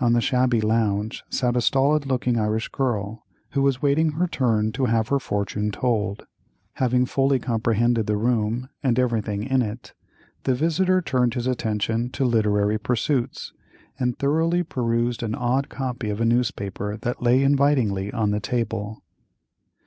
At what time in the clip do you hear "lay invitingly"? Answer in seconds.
17.22-18.10